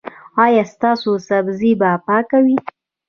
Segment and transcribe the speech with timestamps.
[0.43, 2.57] ایا ستاسو سبزي به پاکه وي؟